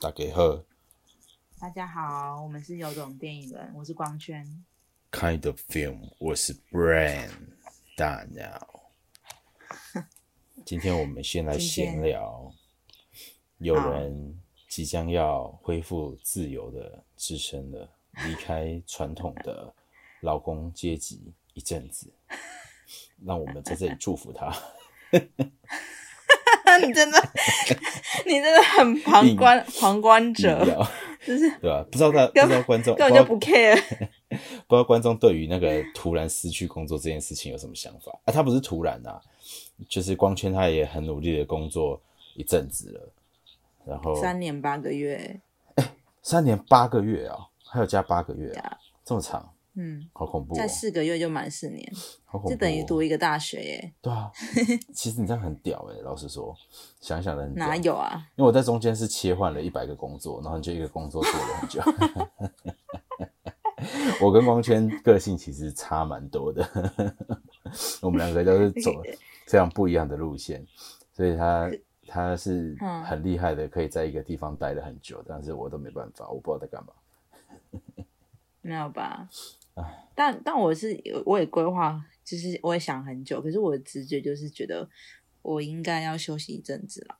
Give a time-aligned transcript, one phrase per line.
[0.00, 0.62] 大家好
[1.58, 4.46] 大家好，我们是有种电影人，我是光圈。
[5.10, 7.28] ，Kind of Film，我是 Brain
[7.96, 8.92] 大鸟。
[10.64, 12.54] 今天我们先来闲聊，
[13.58, 17.90] 有人即将要恢复自由的自身了，
[18.24, 19.74] 离开传统的
[20.20, 22.14] 劳工阶级一阵子，
[23.26, 24.56] 让我们在这里祝福他。
[26.86, 27.18] 你真的，
[28.26, 30.64] 你真的很旁观旁观者
[31.24, 31.84] 就是对吧？
[31.90, 33.76] 不知道大不知道观众根本就不 care。
[34.28, 38.32] 不知道观众对于那个突然失去工作这件事情有什么想法啊？
[38.32, 39.20] 他不是突然啊，
[39.88, 42.00] 就是光圈他也很努力的工作
[42.34, 43.12] 一阵子了，
[43.84, 45.40] 然后三年八个月，
[46.22, 48.52] 三年八个月啊，还有加八个月
[49.04, 49.50] 这么长，
[49.80, 51.88] 嗯，好恐怖、哦再，四个月就满四年，
[52.26, 53.92] 好恐怖、哦，就等于读一个大学耶？
[54.02, 54.28] 对啊，
[54.92, 56.52] 其实你这样很屌哎、老实说，
[57.00, 58.26] 想一想的很屌哪有啊？
[58.34, 61.80] 因为我在中间是切换了一百个工作，然后你就一个工作做了很久。
[64.20, 66.68] 我跟光圈个性其实差蛮多的，
[68.02, 68.90] 我们两个都是走
[69.46, 70.66] 非常不一样的路线，
[71.14, 71.70] 所以他
[72.08, 76.92] 他是嗯很厉害的，可以在一个地方待了很久，但是我都没办法，我不知道在干嘛。
[78.60, 79.28] 没有吧？
[80.14, 84.88] 但但我是我也规划，就是我也想很久，可是我的直觉就是觉得
[85.42, 87.16] 我应该要休息一阵子啦。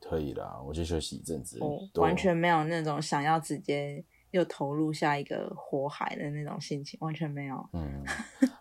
[0.00, 7.68] 可以啦，我就休息一阵子，我多完全没有那种想要直接又投入下一个火海的那种心情，完全没有。
[7.72, 8.04] 嗯，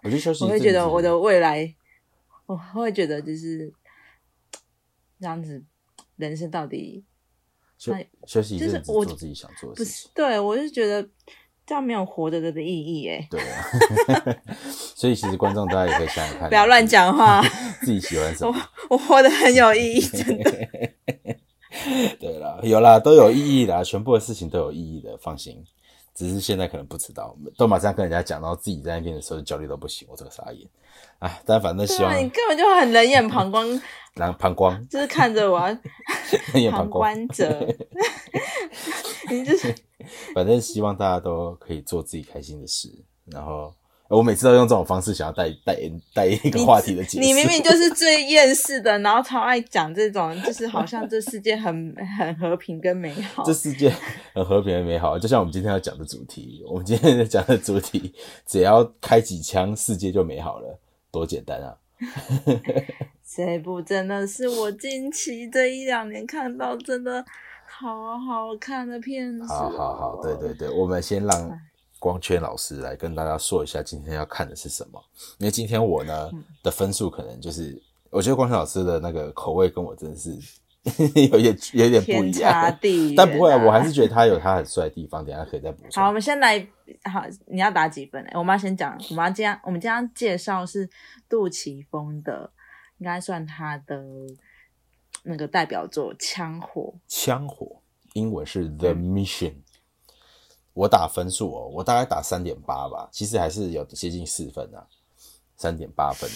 [0.01, 0.51] 我就休 息一我。
[0.51, 1.75] 会觉得我的未来，
[2.47, 3.71] 我会觉得就是
[5.19, 5.63] 这样子，
[6.16, 7.05] 人生到底
[7.77, 10.07] 休那休息一阵子做自己想做的不事情。
[10.07, 11.07] 是对我是觉得
[11.66, 14.38] 这样没有活着的的意义哎，对啊，
[14.69, 17.41] 所以其实观众大家也可以想想看，不要乱讲话，
[17.81, 18.55] 自己喜欢什么。
[18.89, 20.52] 我活得很有意义，真的。
[22.19, 25.63] 对啦，有啦，都有意义啦，全部的事情都有意义的，放心。
[26.16, 30.67] 只是现在可能不知道，都马上跟人家讲，然后自己在那边的时候焦虑都不行，我这个傻眼。
[31.19, 33.81] 哎，但反正希望你根本就很冷眼旁观，
[34.16, 35.59] 然后旁观，就是看着我
[36.53, 37.67] 冷眼膀胱，观者，
[39.29, 39.75] 你就是
[40.34, 42.90] 反正希望大家都可以做自己开心的事。
[43.25, 43.73] 然后
[44.07, 45.75] 我每次都用这种方式想要带带
[46.13, 47.25] 带一个话题的结束。
[47.25, 53.53] 你明明就是最厌世的，然后超爱讲这种，就是好像这世界很很和平跟美好这。
[53.53, 53.91] 世界
[54.33, 58.13] 很和平跟美好，就像我们今天要讲的主题，我们今天要讲的主题，
[58.45, 60.79] 只要开几枪，世界就美好了，
[61.11, 61.75] 多简单啊！
[63.25, 67.25] 这部真的是我近期这一两年看到真的
[67.66, 70.53] 好好看的片子、好好好，对对。
[70.53, 71.59] 对，我们先让
[72.05, 75.03] 光圈老师来跟大家说一下今天要看的是什么，
[75.39, 76.29] 因为今天我呢
[76.61, 80.29] 的分数可能就是，我觉得光圈老师的那个口味跟我真的是
[81.31, 86.03] 有点有点不天一样，差地远、但不会啊，我还是觉得他有他很帅的地方，等下可以再补充。
[86.03, 86.09] 好。
[86.09, 86.59] 我们先来，
[87.11, 88.29] 好，你要打几分呢？
[88.35, 90.87] 我们要先讲，我们要今天我们今天介绍是
[91.27, 92.51] 杜琪峰的，
[92.99, 94.05] 应该算他的
[95.23, 96.93] 那个代表作《枪火》。
[97.07, 97.81] 枪火，
[98.13, 99.65] 英文是 The Mission。
[100.75, 104.86] 我打分数哦，我大概打三点八吧，其实还是有接近四分啊，
[105.56, 106.30] 三点八分。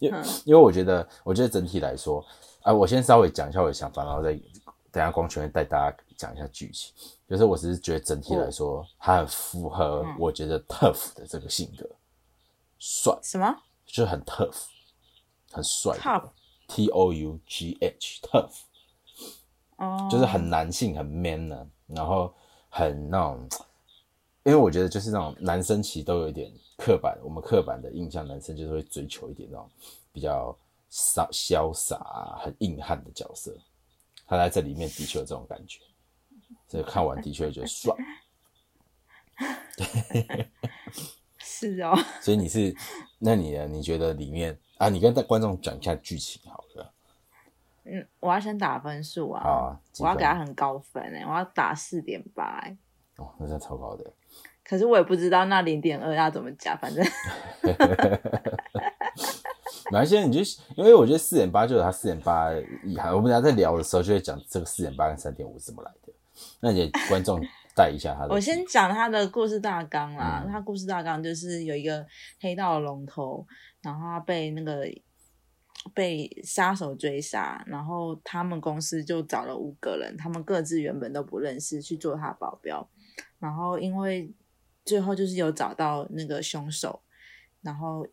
[0.00, 2.24] 因为因为我觉得，我觉得整体来说，
[2.62, 4.30] 啊、我先稍微讲一下我的想法，然后再
[4.92, 6.94] 等一下光圈带大家讲一下剧情。
[7.28, 11.84] 就是我只是觉得整体来说，他很符合我觉得 tough 的这个性格，
[12.78, 13.52] 帅，什么
[13.84, 14.66] 就是很 tough，
[15.50, 16.30] 很帅 Tough
[16.68, 18.52] T O U G H tough。
[19.78, 22.32] 哦，就是很男性、很 man 呢、然后
[22.68, 23.48] 很那种，
[24.44, 29.70] 因为我觉得就是那种男生其实都有一点刻板，我们刻板的印象，男生就是会追求一点那种
[30.12, 30.56] 比较
[30.90, 33.56] 潇潇洒、啊、很硬汉的角色。
[34.26, 35.80] 他在这里面的确有这种感觉，
[36.66, 37.94] 所以看完的确觉得帅。
[41.38, 41.96] 是哦。
[42.20, 42.74] 所以你是，
[43.18, 43.68] 那你呢？
[43.68, 44.88] 你觉得里面啊？
[44.88, 46.92] 你跟观众讲一下剧情好了。
[47.88, 49.78] 嗯，我要先打分数啊！
[50.00, 52.76] 我要给他很高分诶、我要打四点八哎。
[53.16, 54.04] 哦，那真的超高的。
[54.64, 57.04] 可是我也不知道那零点二要怎么加，反正
[59.92, 60.40] 哪一些你就
[60.74, 62.52] 因为我觉得四点八就有他四点八
[62.82, 66.12] 遗憾，我们等一下在聊的时候就会讲这个四点八跟三点五是怎么来的。
[66.60, 67.40] 那你给观众
[67.76, 68.34] 带一下他的。
[68.34, 70.42] 我先讲他的故事大纲啦。
[70.44, 72.04] 嗯他故事大纲就是有一个
[72.40, 73.46] 黑道的龙头，
[73.80, 74.84] 然后他被那个
[75.94, 82.88] 被杀手追杀，然后他们公司就找了五个人，他们各自原本都不认识去做他保镖，
[83.38, 84.32] 然后因为
[84.84, 87.02] 最后就是有找到那个凶手，
[87.62, 88.06] 然后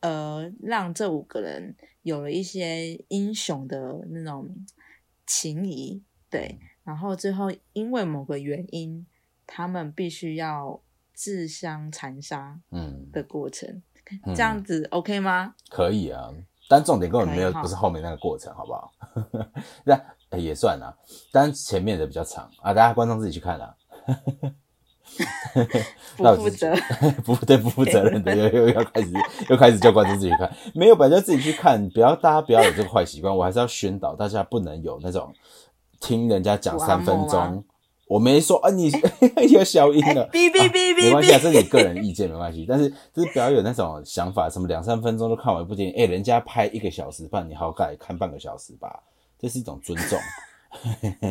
[0.00, 4.48] 呃让这五个人有了一些英雄的那种
[5.26, 9.06] 情谊，对，然后最后因为某个原因，
[9.46, 10.80] 他们必须要
[11.12, 13.82] 自相残杀嗯，的过程，
[14.24, 14.34] 嗯。
[14.34, 15.54] 这样子 OK 吗？
[15.68, 16.32] 可以啊，
[16.68, 18.92] 但重点根本没有，不是后面那个过程，好不好？
[19.84, 19.94] 那、
[20.30, 20.92] 欸也算啊，
[21.32, 23.74] 但前面的比较长啊，大家观众自己去看啊。
[26.16, 26.74] 不负责，
[27.24, 29.10] 不对，不负责任的，又又要开始
[29.48, 35.32] 又开始叫观众自己看，没有，本来就自己去看，不要大家不要有这个坏习惯，我还是要宣导大家不能有那种
[35.98, 37.64] 听人家讲三分钟吗，
[38.08, 38.90] 我没说啊，你
[39.52, 49.02] 有消音了，哔哔哔哔没关系啊，这是你个人意见没关系，但是就是不要有那种想法，什么两三分钟就看完一部电影，哎、人家拍一个小时半，你好歹看半个小时吧，
[49.38, 50.18] 这是一种尊重，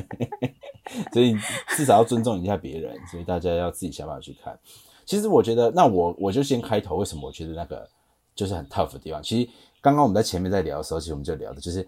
[1.11, 1.35] 所以
[1.75, 4.57] 至少要尊重一下别人，所以大家要自己想办法去看。
[5.05, 7.89] 其实我觉得，那我我就先开头，为什么我觉得那个
[8.35, 9.23] 就是很 tough 的地方？
[9.23, 9.49] 其实
[9.81, 11.87] 刚刚我们在前面在聊的时候，其实我们就聊的就是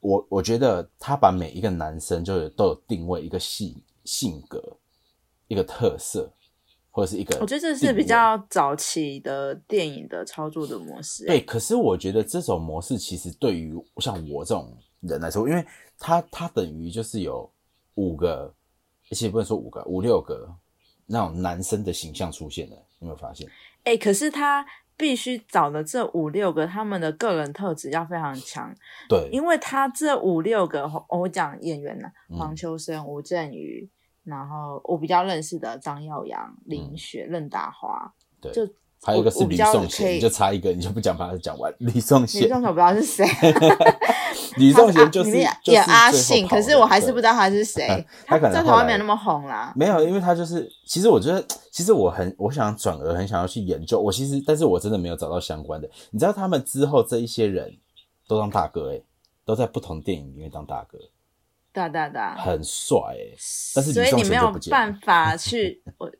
[0.00, 4.78] 我我觉得他把每一个男生就有都有定位一个性性格、
[5.48, 6.32] 一个特色，
[6.90, 11.26] 或者是一个我觉得这是比较早期的电影的操作的模式。
[11.26, 11.40] 对。
[11.40, 15.64] 可是我觉得这种模式其实对于像我这种人来说，因为
[15.98, 17.50] 他他等于就是有
[17.94, 18.54] 五个，
[19.10, 20.48] 而且不能说五个，五六个
[21.06, 23.48] 那种男生的形象出现了，有没有发现？
[23.84, 24.64] 哎、可是他
[25.02, 28.72] 必须找的这五六个，他们的个人特质要非常强，
[29.08, 32.38] 对，因为他这五六个，我讲演员呢，嗯。
[32.38, 33.90] 黄秋生、吴镇宇，
[34.22, 38.62] 然后我比较认识的张耀扬、林雪、任达华，对，就
[39.02, 41.74] 还有一个是我我比较吕颂贤，你就差一个，你就不讲把它讲完。
[41.78, 43.26] 李颂李贤，仲我不知道是谁，
[44.56, 45.30] 吕颂贤就是
[45.64, 49.72] 演阿信，可是我还是不知道他是谁，他可能在台湾没有那么红啦。
[49.76, 55.88] 没有，因为他就是，其实我觉得，其实我很，我想转而很想要去研究，我其实，但是我真的没有找到相关的。
[56.10, 57.76] 你知道他们之后这一些人
[58.26, 59.02] 都当大哥、欸，
[59.44, 60.98] 都在不同电影里面当大哥，
[61.72, 63.36] 对啊对啊对啊，很帅哎、
[63.74, 66.10] 但是所以你没有办法 去我。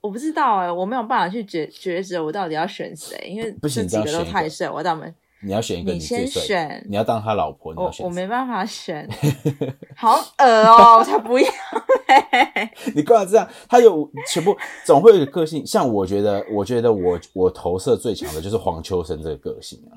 [0.00, 5.12] 我不知道哎、我没有办法去抉抉择我到底要选谁，因为这几个都太帅，我到没
[5.42, 9.08] 你要选一个你最帅的，先选你要当他老婆，你要选谁我没办法选，
[9.96, 11.48] 好恶哦、我才不要
[12.08, 12.70] 欸！
[12.94, 13.48] 你干嘛这样？
[13.68, 19.94] 他有全部总会有个性，像我觉得，我觉得我我投射最强的就是黄秋生这个个性啊，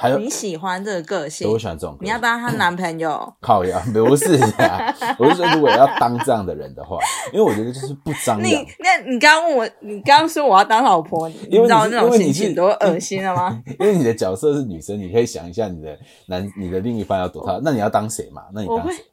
[0.00, 2.06] 还有你喜欢这个个性对，我喜欢这种个性。
[2.06, 3.10] 你要当她男朋友，
[3.42, 6.98] 靠呀，不是呀， 我是说，如果要当这样的人的话，
[7.32, 8.52] 因为我觉得就是不张你。
[8.78, 13.60] 那你刚刚问我，你刚刚说我要当老婆，你知道那种心情多恶心了吗？
[13.80, 18.44] 因为你的角色是女生，你可以想一下你的男、你的另一半要多大，那你要当谁嘛？
[18.54, 19.04] 那你当谁？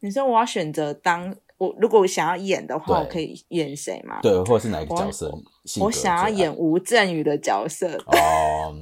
[0.00, 4.18] 你说我要选择当我，如果我想要演的话，我可以演谁嘛？
[4.22, 5.30] 对，或者是哪一个角色？
[5.78, 8.74] 我想要演吴镇宇的角色，哦。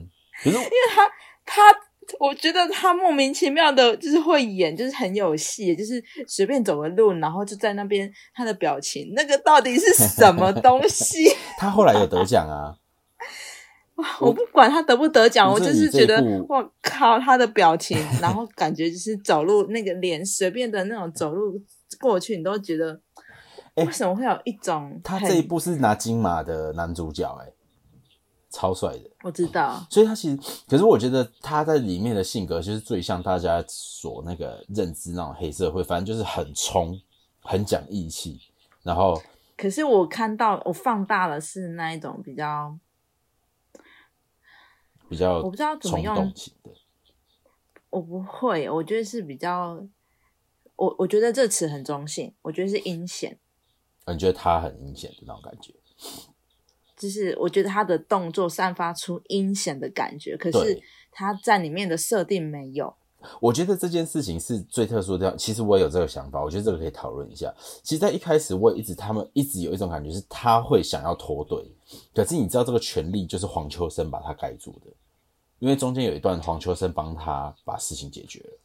[0.43, 0.57] 可是
[1.45, 1.63] 他，
[2.19, 11.29] 我觉得他莫名其妙的，就是会演，就是很有戏，就是随便走个路，然后就在那边，他的表情，那个到底是什么 东西？
[11.59, 12.75] 他后来有得奖啊，
[14.21, 21.61] 我不管他得不得奖，我就是觉得我靠，他的表情，然后感觉就是走路那个脸，随便的那种走路
[22.01, 23.01] 过去，你都觉得，
[23.75, 27.53] 哎为什么会有一种很他这一部是拿金马的男主角、哎，
[28.51, 29.11] 超帅的。
[29.23, 30.39] 我知道，所以他其实，
[30.69, 37.01] 可是我觉得他在里面的性格就是最像大家所那个认知那种黑社会，反正就是很冲，
[37.41, 38.41] 很讲义气，
[38.83, 39.23] 然后
[39.57, 42.77] 可是我看到我放大了是那一种比较，
[45.09, 46.33] 比较我不知道怎么用。
[47.91, 49.85] 我不会，我觉得是比较，
[50.77, 53.37] 我我觉得这词很中性，我觉得是阴险，
[54.07, 55.75] 你觉得他很阴险的那种感觉？
[57.01, 60.79] 就是我觉得他的动作散发出阴险的感觉，可是
[61.11, 62.95] 他在里面的设定没有。
[63.41, 65.37] 我觉得这件事情是最特殊的。
[65.37, 67.55] 其实我也有这个想法，我觉得这个可以讨论一下。
[67.83, 71.71] 其实，在一开始，我也一直他们一直有一种感觉是他会想要脱队，
[72.15, 74.91] 可是你知道这个权利就是黄秋生把他盖住的，
[75.59, 78.59] 因为中间有一段黄秋生帮他把事情解决了。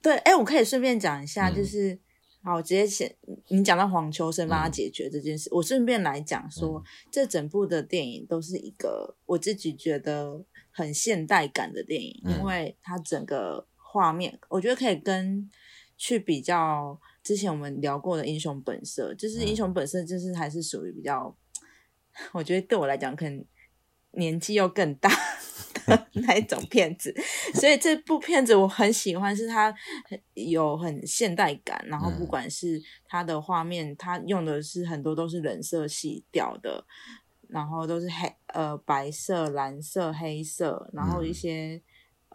[0.00, 1.98] 对，哎，我可以顺便讲一下，嗯就是、
[2.44, 3.16] 好，我直接先
[3.48, 4.70] 你讲到黄秋生帮他嗯。
[4.70, 12.36] 解决这件事，我顺便来讲说，这整部的电影都是一个我自己觉得很现代感的电影，嗯。
[12.38, 15.50] 因为它整个画面，我觉得可以跟
[15.96, 19.56] 去比较之前我们聊过的《英雄本色》，就是《英嗯。
[19.56, 21.34] 雄本色》就是还是属于比较，
[22.34, 23.42] 我觉得对我来讲可能
[24.10, 25.10] 年纪又更大。
[25.86, 27.14] 的 那一种片子，
[27.54, 29.72] 所以这部片子我很喜欢，是它
[30.08, 32.28] 很有很现代感，然后不嗯。
[32.28, 36.84] 管是它的画面，它用的是很多都是冷色系调的，
[37.48, 41.34] 然后都是黑呃白色、蓝色、黑色，然后一嗯。
[41.34, 41.82] 些、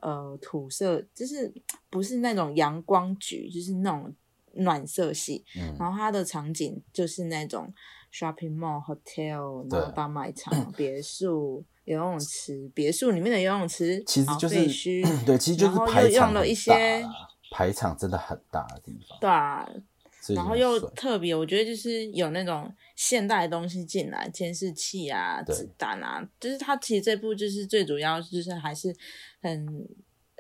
[0.02, 1.54] 呃土色，就是
[1.90, 4.16] 不是那种阳光橘，就是那种
[4.54, 5.44] 暖色系。
[5.56, 5.76] 嗯。
[5.78, 7.74] 然后它的场景就是那种
[8.14, 17.04] shopping mall、hotel，然后大卖场、别墅、游泳池，别墅里面的游泳池，其实就是废墟 对，其实就是排场用了一些
[17.52, 19.68] 排场真的很大的地方，对啊，
[20.36, 28.96] 然后又特别，我觉得就是有那种现代的东西进来，监视器啊、子弹啊，就是它其实这部就是最主要就是还是
[29.42, 29.68] 很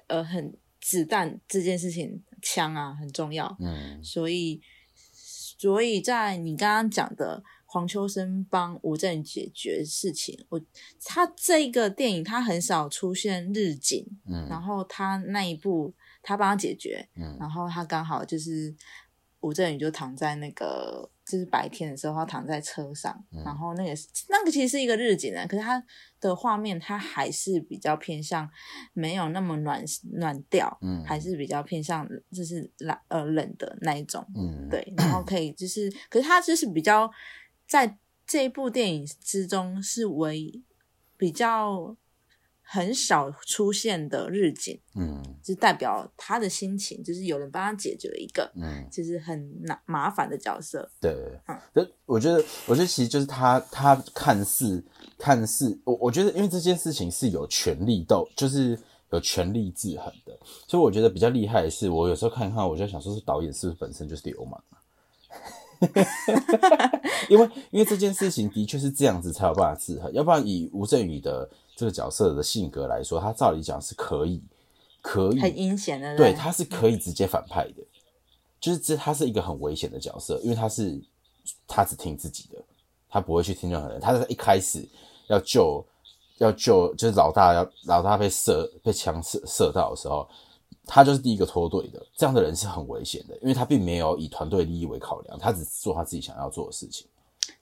[0.05, 3.99] 呃很子弹这件事情，枪啊很重要，嗯。
[4.03, 4.61] 所以
[5.03, 10.59] 所以在你刚刚讲的黄秋生帮吴镇宇解决事情，我
[11.05, 17.37] 他这个电影他很少出现日景，然嗯后他那一部他帮他解决，嗯。
[17.39, 18.75] 然后他刚好就是
[19.41, 23.43] 吴镇宇就躺在那个就是白天的时候，他躺在车上，嗯。
[23.43, 23.93] 然后那个
[24.29, 25.81] 那个其实是一个日景啊，可是他
[26.19, 28.49] 的画面他还是比较偏向
[28.93, 31.03] 没有那么暖暖调，嗯。
[31.05, 37.09] 还是比较偏向就是冷呃冷的那一种，嗯，对，然后可以就是，可是他就是比较
[37.69, 40.61] 在这一部电影之中是唯
[41.15, 41.95] 比较
[42.61, 50.89] 很少出现的日景，嗯就代表他的心情，就是有人帮他解决了一个嗯，就是很难麻烦的角色。
[50.99, 51.11] 对
[51.47, 54.83] 嗯，就我觉得，我觉得其实就是他，他看似
[55.17, 58.77] 看似，我我觉得，因为这件事情是有权力斗，就是
[59.11, 64.78] 有权力制衡的，所以我觉得比较厉害的是，我有时候看一看，我就想说，是导演是不是本身就是流氓啊？
[67.29, 74.41] 因为因为这件事情的确是这样子才有办法制衡，要不然以吴镇宇的这个角色的性格来说，他照理讲是可以
[75.01, 77.83] 可以很阴险的，对，他是可以直接反派的，
[78.59, 81.01] 就是这他是一个很危险的角色，因为他是
[81.67, 82.61] 他只听自己的，
[83.09, 83.99] 他不会去听任何人。
[84.01, 84.85] 他在一开始
[85.27, 85.85] 要救
[86.39, 90.27] 要救，就是老大要老大被射被枪射射到的时候，
[90.91, 92.03] 他就是第一个脱队的。
[92.15, 97.07] 这样的人是很危险的，因为他并没有以团队利益为考量，他只做他自己想要做的事情。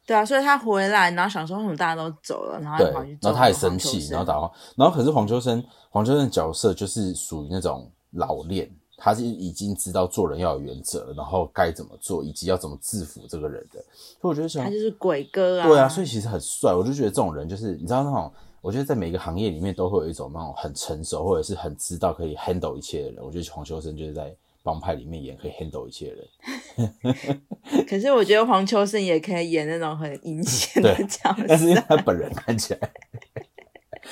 [0.05, 4.39] 对啊，所以他回来，然后想说为什么大家都走了，然后对他跑去，然后他也生气，然后打，
[4.77, 13.83] 然后可是黄秋生，黄秋生的角色就是属于那种老练，他是已经知道做人要有原则，然后该怎么做，以及要怎么制服这个人的。
[14.21, 16.73] 所以我觉得想他，就是鬼哥啊，对啊，所以其实很帅。
[16.73, 18.31] 我就觉得这种人就是你知道那种，
[18.67, 23.23] 我觉得在每个行业里面都会有一种那种很成熟或者是很知道可以 handle 一切的人。
[23.23, 27.37] 我觉得黄秋生就是在帮派里面演可以 handle 一切的人。
[27.87, 32.91] 可是我觉得黄秋生也可以演那种很阴险的角色但是因为，他本人看起来，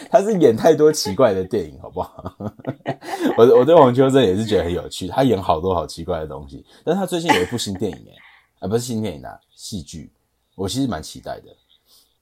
[0.09, 2.33] 他是演太多奇怪的电影，好不好？
[3.37, 6.65] 我我对黄秋生也是觉得很有趣，他演好多好奇怪的东西。
[6.85, 8.15] 但是他最近有一部新电影，哎，
[8.59, 10.13] 啊不是新电影啊，戏剧，
[10.55, 11.53] 我其实蛮期待的，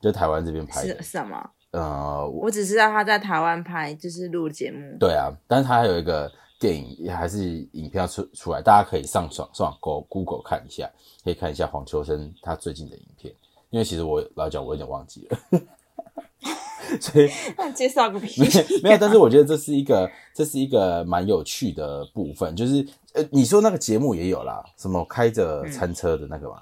[0.02, 1.12] 就台湾这边拍的是。
[1.12, 1.52] 什么？
[1.74, 4.96] 呃，我我只知道他在台湾拍，就是录节目。
[5.00, 10.90] 对啊，但是他还有一个电影，也还是影片要出出来，大家可以上上上 Google 看一下，
[11.24, 13.34] 可以看一下黄秋生他最近的影片。
[13.72, 15.40] 因为其实我老讲我有点忘记了，
[17.02, 17.28] 所以
[17.58, 18.48] 那介绍个屁没！
[18.84, 26.62] 没有，但是我觉得这是一个，这是一个蛮有趣的部分，就是呃，你说那个节目也有啦，什么开着餐车的那个嘛，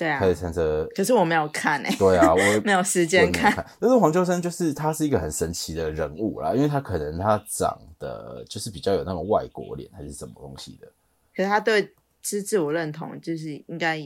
[0.00, 0.18] 对啊
[0.94, 3.52] 可是我没有看诶、对啊，我 没有时间看。
[3.52, 3.66] 看。
[3.78, 10.86] 但是黄秋生就是他是一个很神奇的人物啦，因为他可能他长得就是比较有那种外国脸还是什么东西的，
[11.36, 11.92] 可是他对
[12.22, 13.98] 自自我认同，就是应该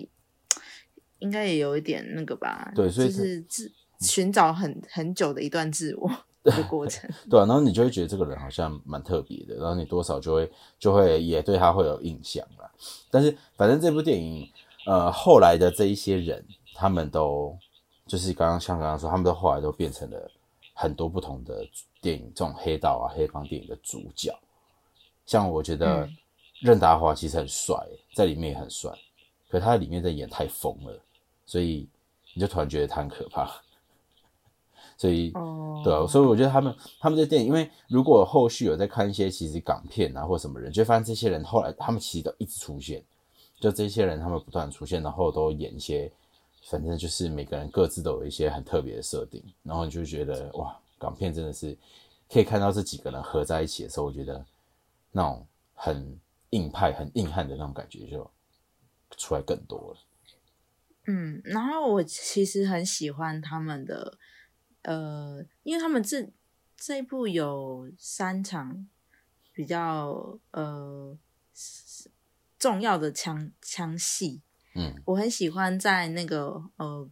[1.20, 2.72] 应该也有一点那个吧？
[2.74, 3.70] 对所以就是自
[4.00, 6.10] 寻找很很久的一段自我
[6.42, 7.08] 的过程。
[7.30, 12.68] 对啊，然后你就会觉得这个人好像蛮特别的，然后你多少就会就会也对他会有印象啦。
[13.12, 14.50] 但是反正这部电影，
[14.86, 17.56] 呃，后来的这一些人，他们都
[18.06, 20.30] 就是刚刚像刚刚说，他们都后来都变成了
[20.74, 21.66] 很多不同的
[22.00, 24.32] 电影，这种黑道啊、黑帮电影的主角。
[25.26, 26.16] 像我觉得嗯
[26.60, 27.74] 任达华其实很帅，
[28.14, 28.90] 在里面也很帅，
[29.48, 30.98] 可他在里面在演太疯了，
[31.46, 31.88] 所以
[32.34, 33.50] 你就突然觉得他很可怕。
[34.96, 43.02] 所以哦，对啊，所以我觉得他们他们这电影，因为如果后续有在看一些其实港片啊或什么人，就发现这些人后来他们其实都一直出现，
[43.60, 46.12] 就这些人他们不断出现，然后都演一些，
[46.64, 51.76] 反正就是每个人各自都有一些很特别的设定，然后你就觉得哇，港片真的是
[52.30, 54.44] 可以看到这几个人合在一起的时候，我觉得
[55.12, 56.18] 那种很
[56.50, 58.30] 硬派、很硬汉的那种感觉就
[59.16, 60.00] 出来更多了。
[61.06, 64.18] 嗯，然后我其实很喜欢他们的，
[64.82, 66.30] 呃，因为他们这
[66.76, 68.88] 这一部有三场
[69.52, 71.16] 比较呃
[72.64, 74.40] 重要的枪枪戏，
[74.74, 74.94] 嗯。
[75.04, 77.10] 我很喜欢在那个呃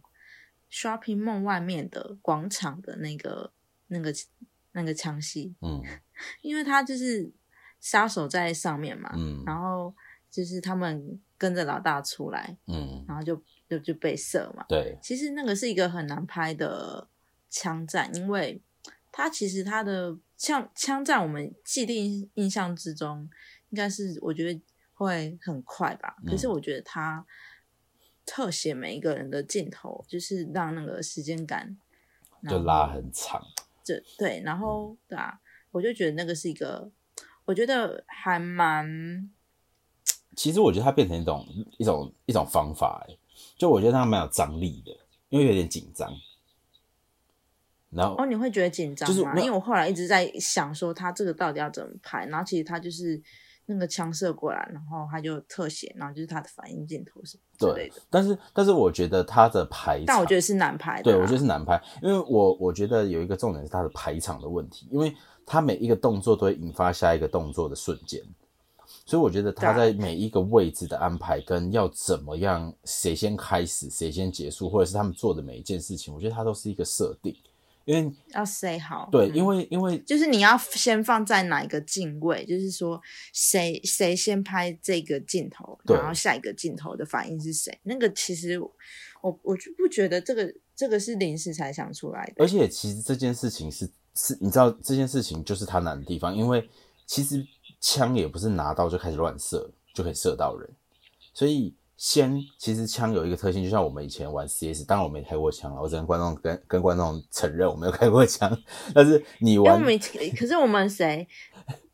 [0.71, 3.53] shopping mall 外面的广场的那个
[3.85, 4.11] 那个
[4.71, 5.79] 那个枪戏，嗯。
[6.41, 7.31] 因为他就是
[7.79, 9.43] 杀手在上面嘛，嗯。
[9.45, 9.93] 然后
[10.31, 14.65] 就是他们跟着老大出来，嗯，然后就就就被射嘛。
[14.67, 17.07] 对，其实那个是一个很难拍的
[17.51, 18.59] 枪战，因为
[19.11, 23.29] 它其实它的枪枪战，我们既定印象之中
[23.69, 24.59] 应该是我觉得
[24.93, 27.25] 会很快吧，可是嗯我觉得他
[28.25, 31.77] 特写每一个人的镜头，就是让那个时间感
[32.49, 33.41] 就拉很长。
[33.83, 35.39] 这对，然后对啊，
[35.71, 36.89] 我就觉得那个是一个，
[37.45, 39.29] 我觉得还蛮
[40.35, 41.45] 其实我觉得它变成一种
[41.77, 43.19] 一种一种方法、欸，
[43.57, 44.91] 就我觉得它蛮有张力的，
[45.29, 46.11] 因为有点紧张。
[47.89, 49.13] 然后哦，你会觉得紧张吗？
[49.13, 53.21] 就是因为我后来一直在想说，他这个到底要怎么拍，然后其实他就是
[53.65, 65.15] 那个枪射过来，然后他就特写，然后就是他的反应镜头什么之类的。，但是但是我觉得他的排，但我觉得是难排的对，我觉得是难排，因为我我觉得有一个重点是他的排场的问题，因为
[65.45, 68.21] 他每一个动作都会引发下一个动作的瞬间，
[69.05, 69.85] 所以我觉得它对啊。
[69.91, 77.35] 在每一个位置的安排跟要怎么样，谁先开始，谁先结束，或者是他们做的每一件事情，我觉得他都是一个设定，
[77.85, 79.09] 因为要 say 好。
[79.11, 83.01] 对，嗯因为因为就是你要先放在哪一个镜位，就是说
[83.33, 87.77] 谁谁先拍这个镜头，然后下一个镜头的反应是谁？
[87.83, 92.43] 那个其实我我就不觉得这个这个是临时才想出来的。
[92.43, 96.69] 而且其实这件事情是是，你知道这件事情就是它难的地方，因为
[97.05, 97.45] 其实
[97.79, 100.69] 枪也不是拿到就开始乱射就可以射到人，
[101.33, 108.57] 所以先其实枪有一个特性，就像我们以前玩 CS，当然我没开过枪了，我只能观众跟跟观众承认我没有开过枪，
[108.93, 109.97] 但是你玩我们
[110.35, 111.27] 可是我们谁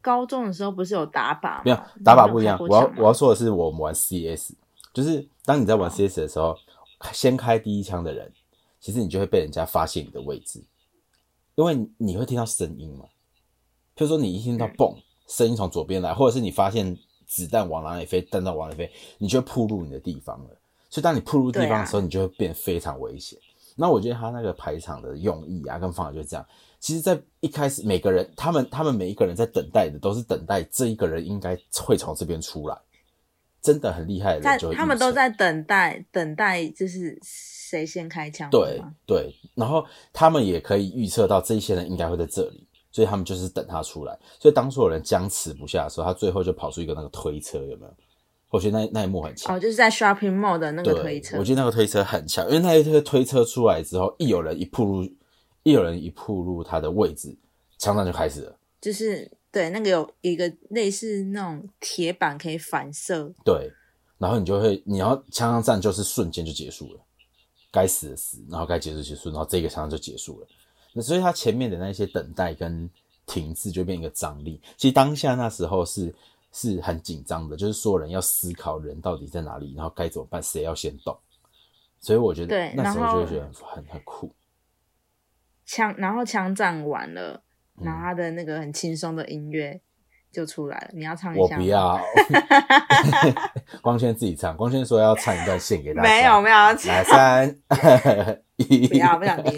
[0.02, 1.62] 高中的时候不是有打靶吗？
[1.66, 4.54] 没有打靶不一样，我要我要说的是，我们玩 CS，
[4.94, 6.56] 就是当你在玩 CS 的时候，
[7.12, 8.32] 先开第一枪的人，
[8.80, 10.64] 其实你就会被人家发现你的位置，
[11.56, 13.06] 因为你会听到声音嘛。
[13.96, 14.96] 譬如说你一听到嗯嘣，
[15.28, 16.98] 声音从左边来，或者是你发现
[17.30, 20.50] 子弹往哪里飞，弹道往哪里飞，你就会暴露你的地方了。
[20.90, 23.38] 所以当你铺路地方的时候，你就会变得非常危险。
[23.76, 26.46] 那我觉得他那个排场的用意啊，跟方法就是这样。
[26.80, 32.78] 其实，在一开始，每个人他们他们每一个人在等待的都是等待这一个人应该会从这边出来，
[33.62, 38.82] 真的很厉害的他们都在等待等待，就是谁先开枪对？
[39.06, 44.18] 对，然后他们也可以预测到这一些人应该会在这里，所以他们就是等他出来。
[44.40, 47.94] 所以当所有人僵持不下的时候，他最后就跑出一个那个推车，有没有？
[48.50, 49.56] 我觉得那那一幕很强。
[49.56, 55.04] 哦，就是在 shopping mall 的那个，推车，我觉得那个推车很强，因为那一个推车出来之后，一有人一铺入，
[55.62, 57.38] 一有人一铺入他的位置，
[57.78, 58.58] 枪战就开始了。
[58.82, 63.72] 就是对那个有一个类似那种铁板可以反射，对，
[64.18, 67.00] 然后你就会，你要枪枪战就是瞬间就结束了，
[67.72, 70.48] 该死的死，然后该结束结束，然后这个枪战就结束了。
[70.94, 72.90] 那所以他前面的那些等待跟
[73.26, 74.62] 停滞就变一个张力。
[74.76, 76.14] 其实当下那时候是
[76.52, 81.18] 是很紧张的，就是所有人要思考人到底在哪里，然后该怎么办，谁要先动。
[82.00, 84.34] 所以我觉得对那时候就会觉得很很很酷。
[85.66, 87.44] 枪，然后枪战完了，
[87.78, 89.80] 嗯然后他的那个很轻松的音乐
[90.32, 90.90] 就出来了。
[90.94, 91.56] 你要唱一下？
[91.56, 92.00] 我不要
[93.82, 94.56] 光轩自己唱。
[94.56, 97.58] 光轩说要唱一段献给大家，没有没有要来唱，三
[98.58, 99.58] 一，不要不想听。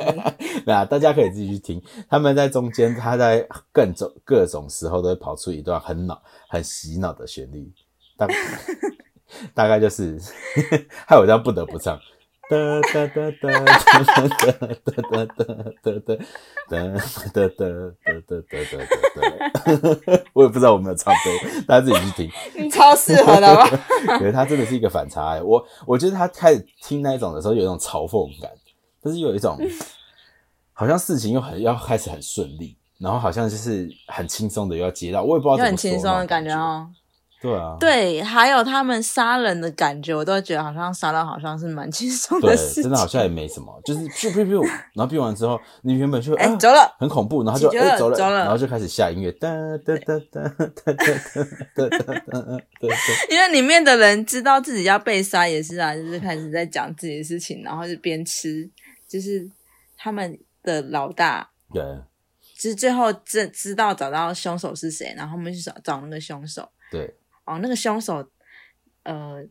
[0.65, 0.86] 那。
[0.86, 1.81] 大家可以自己去听。
[2.10, 7.71] 他们在中间，他在各种各种时候都会跑出一段很脑、很洗脑的旋律，
[8.17, 8.27] 大
[9.55, 10.19] 大概就是，
[11.07, 11.99] 害我这样不得不唱。
[12.51, 13.71] 哒哒哒哒哒
[14.03, 14.43] 哒哒
[14.83, 16.75] 哒哒哒哒哒
[17.31, 19.23] 哒哒哒哒哒
[19.71, 22.29] 哒，我也不知道我有没有唱对，大家自己去听。
[22.61, 23.69] 你超适合的吧？
[24.19, 25.41] 可是他真的是一个反差、欸。
[25.41, 28.51] 我我觉得他开始听那一种的时候，有一种嘲讽感，
[29.01, 29.57] 但是有一种
[30.73, 36.43] 好像事情又很要开始很顺利，然后好像就是很轻松的又要接到，我也不知道怎么说轻松的感。
[36.43, 36.89] 觉哦。
[37.41, 42.84] 对啊，对，还有他们杀人的感觉，我都觉得好像杀人好像是蛮轻松的事情。
[42.84, 44.01] 真的好像也没什么，就是
[44.93, 49.49] 然后变完之后，你原本就哎啊走了很恐怖，然后就走了，走了然后就开始下音乐，哒
[49.84, 52.62] 哒哒哒哒哒哒哒哒哒哒。
[53.32, 58.69] 因为里面的人知道自己要被杀也是啊，就是开始在讲自己的事情，然后就边吃，
[59.10, 59.49] 就是
[59.97, 61.82] 他们的老大，对，
[62.56, 66.69] 就是最后知知道找到凶手是谁，然后他们去找找那个凶手。
[66.91, 67.15] 对，
[67.51, 68.25] 哦，那个凶手，
[69.03, 69.43] 呃，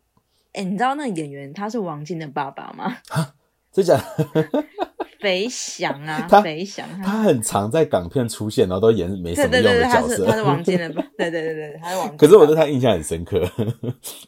[0.52, 2.96] 哎，你知道那个演员他是王晶的爸爸吗？
[3.72, 4.48] 真假的？
[5.20, 10.16] 肥翔啊他，肥翔，他很常在港片出现，然后都演没什么用对对对对，他的角色。
[10.16, 12.16] 是他是王晶的爸， 对对对对，他是王。
[12.16, 13.38] 可是我对他印象很深刻，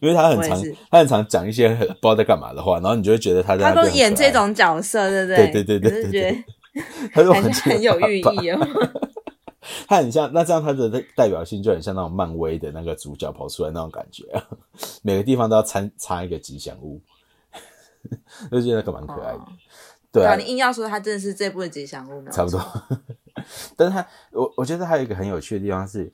[0.01, 8.69] 因为他很常他很常讲一些很不知道在干嘛的话，然后你就会觉得他在他都演这，种角色，对不对对对对对觉得他是还是王晶的很有寓意哦。
[9.89, 14.45] 他很像，那这样他的代表性就很像那种漫威的那个主角跑出来那种感觉啊，
[15.03, 17.01] 每个地方都要掺插一个吉祥物，
[18.51, 19.39] 就觉得那个蛮可爱的。
[19.39, 19.53] 哦
[20.13, 22.99] 对啊你，硬要说它真的是这部的吉祥物，吗差不多错。
[23.75, 26.13] 但是他我我觉得还有一个很有趣的地方是，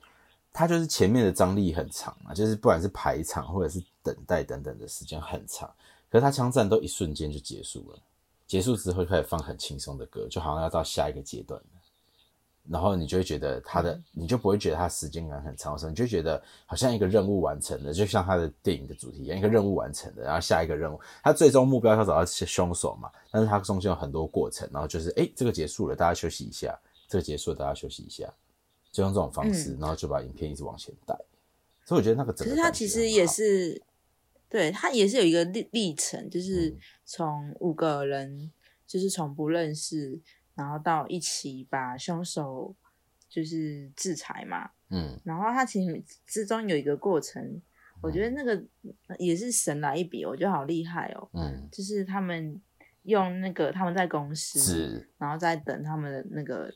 [0.53, 5.69] 它就是前面的张力很长啊，就是不管是排场或者是等待等等的时间很长，
[6.09, 7.99] 可是他枪战都一瞬间就结束了，
[8.47, 11.78] 结束之后就开始放很轻松的歌，就好像要到下一个阶段了。
[12.69, 28.31] 然后你就会觉得他的，你就不会觉得他时间感很长的时候，你就会觉得好像一个任务完成了，就像他的电影的主题一样，一个任务完成了，然后下一个任务，他最终目标要找到凶手嘛，但是他中间有很多过程，然后就是哎，诶这个结束了，大家休息一下，这个结束了，大家休息一下，
[28.91, 31.15] 就用这种方式，然后就把影片一直往前带。
[31.85, 33.81] 所以我觉得那个整可是它其实也是，
[34.47, 36.77] 对，它也是有一个历历程，就是嗯。
[37.11, 38.51] 从五个人，
[38.85, 40.19] 就是从不认识，
[40.59, 42.75] 然后到一起把凶手
[43.29, 44.71] 就是制裁嘛。
[44.91, 47.61] 嗯然后他其实之中有一个过程，
[48.01, 48.63] 我觉得那个
[49.17, 51.29] 也是神来一笔，我觉得好厉害哦。
[51.33, 52.59] 嗯就是他们
[53.03, 56.73] 用那个他们在公司，是然后在等他们的那个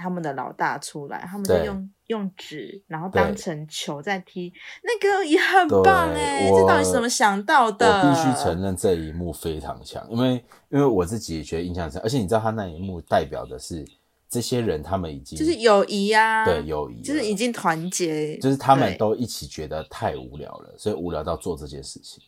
[0.00, 7.86] 他们的老大出来，他们就用用纸，然后当成球在踢，那个也很棒对哎，我这到底是怎么想到的？
[7.86, 13.86] 我必须承认这一幕非常强，因为因为我自己也觉得印象深，而且你知道他那一幕代表的是
[14.28, 22.22] 这些人他们已经就是友谊啊，对友谊，就是已经团结，就是他们都一起觉得太无聊了，所以无聊到做这件事情。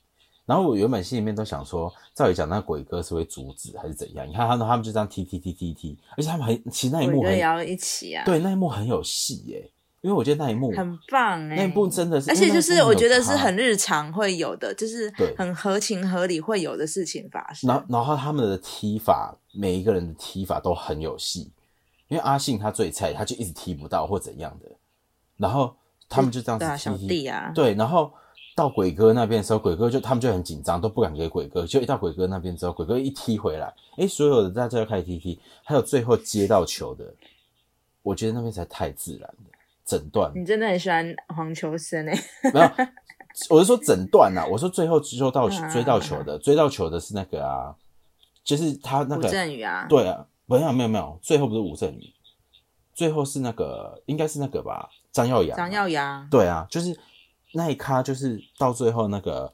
[0.52, 4.28] 然后我原本心里面都想说，照理讲那鬼哥是会阻止还是怎样？
[4.28, 9.70] 你看他们他们就这样踢踢踢踢踢，而且他们很其实那一幕很要一起啊，对那一幕很有戏耶，
[10.02, 13.74] 因为我觉得那一幕很棒哎，那一幕真的是，而且就是我觉得是很日。
[13.74, 17.66] 常会有的，就是很合情合理会有的事情发生。
[17.66, 21.50] 然后，然后他们的踢法，每一个人的踢法都很有戏，
[22.08, 24.70] 因为阿信他最菜，他就一直踢不到或怎样的，
[25.36, 25.74] 然后
[26.08, 28.12] 他们就这样子踢啊，对，然后
[28.54, 31.66] 到鬼哥那边的时候，鬼哥就他们就很紧张，都不敢给鬼哥。
[31.66, 37.14] 就一到鬼哥那边之后，鬼哥一踢回来，诶，所有的大家就开始踢踢，还有最后接到球的，
[38.02, 39.50] 我觉得那边才太自然了，
[39.84, 40.30] 整段。
[40.34, 42.12] 你真的很喜欢黄秋生哎、
[42.52, 42.70] 没有，
[43.48, 47.74] 我是说整段啊，我说最后追到嗯追到球的，追到球的是那个啊，
[48.44, 52.12] 就是他那个吴个镇宇啊，对啊，没有没有没有，最后不是吴镇宇，
[52.92, 56.94] 最后是那个应该是那个吧，张耀扬啊，张耀扬，对啊，就是
[57.52, 59.52] 那一咖，就是到最后那个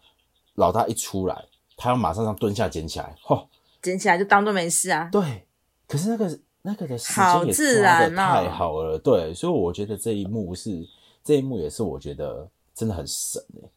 [0.54, 1.44] 老大一出来，
[1.76, 3.48] 他要马上让蹲下捡起来，吼，
[3.82, 5.08] 捡起来就当做没事啊。
[5.11, 5.46] 对，
[5.87, 10.87] 可是那个那个的时好间也自抓的然哦太好了，对，所以我觉得这一幕是
[11.22, 13.70] 这一幕也是我觉得真的很神诶、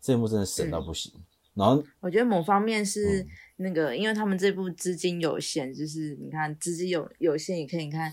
[0.00, 1.12] 这一幕真的神到嗯不行。
[1.54, 8.10] 然后我觉得某方面嗯是那个，因为他们这部资金有限，就是你看资金有有限，也可以你看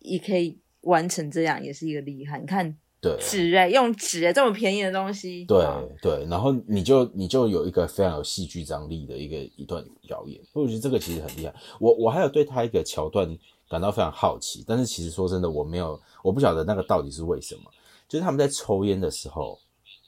[0.00, 2.40] 也可以完成这样，也是一个厉害。
[2.40, 5.64] 你看对纸哎、用纸哎、这么便宜的东西，对
[6.02, 11.54] 对，然后你就你就有一个非常有戏剧张力的一个一段表演，我觉得这个其实很厉害。
[11.78, 13.36] 我我还有对他一个桥段
[13.68, 17.62] 感到非常好奇，但是其实说真的，我没有我不晓得那个到底是为什么。
[18.08, 19.58] 就是他们在抽烟的时候，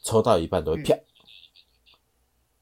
[0.05, 0.95] 抽到一半都会啪，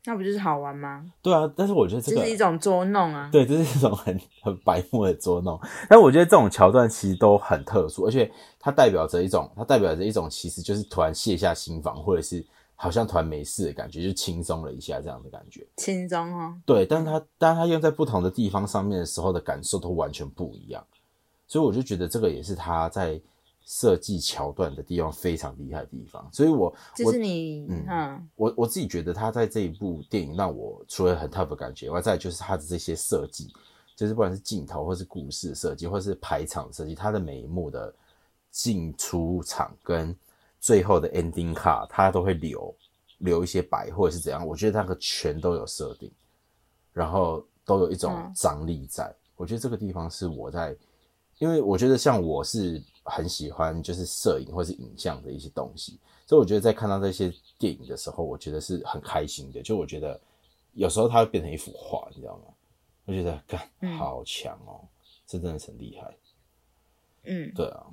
[0.07, 1.05] 那不就是好玩吗？
[1.21, 3.29] 对啊，但是我觉得这是一种捉弄啊。
[3.33, 5.61] 对，这是一种很 很白目的捉弄。
[5.88, 12.45] 但我觉得这种桥段其实都很特殊，而且它代表着一种，它代表着一种其实就是突然卸下心防，或者是
[12.77, 15.66] 好像突然没事的感觉，就轻松了一下这样的感觉。
[15.77, 20.85] 轻松哦，对，但是它当它用在不同的地方上面的时候的感受都完全不一样，
[21.49, 23.21] 所以我就觉得这个也是他在
[23.66, 26.26] 设计桥段的地方非常厉害的地方。
[26.33, 33.52] 所以我我就是你嗯嗯我我自己觉得他在这一部电影让我除了很 tough 的感觉，外再就是他的这些设计，
[33.96, 37.92] 就是不管是镜头或是故事设计，或是排场设计，他的每一幕的
[38.52, 40.16] 进出场跟
[40.61, 42.74] 最后的 ending card，他都会留
[43.18, 46.09] 留一些白或者是怎样，我觉得那个全都有设定，
[46.92, 49.12] 然后都有一种嗯张力在。
[49.35, 50.74] 我觉得这个地方是我在，
[51.38, 59.62] 因为我觉得像我是很喜欢就是摄影或是影像的一些东西，所以我觉得在看到这些电影的时候，我觉得是很开心的。
[59.62, 60.21] 就我觉得
[60.75, 62.45] 有时候它会变成一幅画，你知道吗？
[63.05, 64.81] 我觉得干嗯好强哦，
[65.27, 66.14] 这真的是很厉害。
[67.25, 67.87] 嗯，对啊，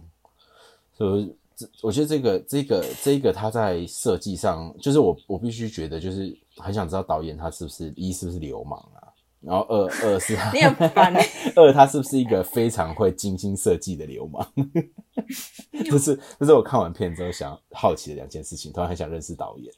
[0.96, 9.03] 所以我这我觉得这个这个这个他在设计上，就是我我必须觉得就是很想知道导演他是不是一是不是流氓啊，
[9.46, 14.48] 然后二二是 他你很烦欸 二他是不是一个非常会精心设计的流氓？
[15.90, 19.74] 这是这是我看完片之后想好奇的两件事情，突然很想认识导演。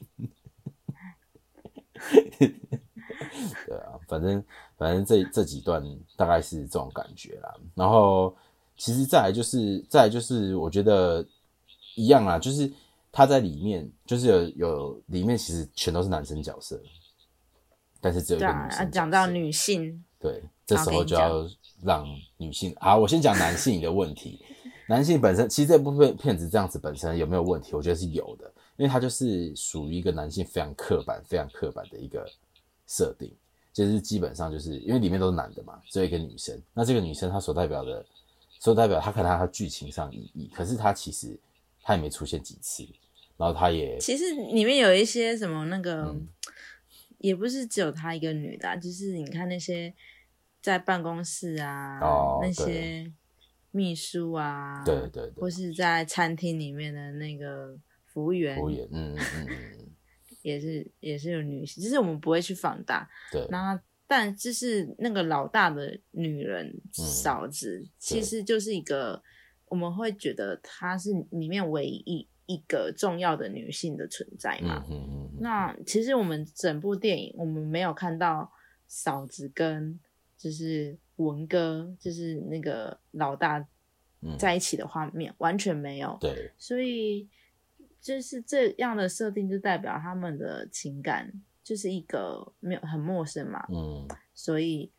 [3.66, 4.42] 对啊，反正
[4.76, 5.82] 反正这这几段
[6.16, 7.54] 大概是这种感觉啦。
[7.74, 8.34] 然后
[8.76, 11.26] 其实再来就是再来就是我觉得
[11.94, 12.70] 一样啊，就是
[13.10, 16.80] 他在里面就是有有里面其实全都是男生角色，
[18.00, 18.90] 但是只有一个女。
[18.90, 21.48] 讲到女性，对，这时候就要
[21.84, 22.06] 让
[22.36, 24.40] 女性好，我先讲男性的问题。
[24.88, 27.74] 男性本身其实这部分片子这样子本身有没有问题？
[27.74, 32.24] 我觉得是有的，因为它就是属于一个男性非常刻板、非常刻板的一个
[32.86, 33.28] 设定，
[33.72, 36.56] 就是基本上就是因为里面都是男的嘛，只有一个女生。
[36.72, 38.06] 那这个女生她所代表的，
[38.60, 41.36] 所代表她可能她剧情上意义，可是她其实
[41.82, 42.86] 她也没出现几次，
[43.36, 46.28] 然后她也其实里面有一些什么那个，嗯
[47.26, 49.92] 也不是只有她一个女的、啊，就是你看那些
[50.62, 51.98] 在办公室啊，
[52.40, 53.12] 那些
[53.72, 59.90] 秘书啊，对对对或是在餐厅里面的那个服务员，服务员，嗯嗯嗯嗯，
[60.42, 63.10] 也是也是有女性，只是我们不会去放大。
[63.32, 69.20] 对，然后但就是那个老大的女人嗯嫂子，其实就是一个
[69.66, 74.84] 我们会觉得她是里面唯一一个重要的女性的存在嘛。
[74.88, 78.52] 嗯嗯嗯嗯，那其实我们整部电影，我们没有看到
[78.86, 79.98] 嫂子跟
[80.38, 83.58] 就是文哥，就是那个老大
[84.20, 86.16] 嗯在一起的画面，完全没有。
[86.20, 87.28] 对，所以
[88.00, 91.32] 就是这样的设定，就代表他们的情感
[91.64, 94.92] 就是一个没有很陌生嘛，嗯所以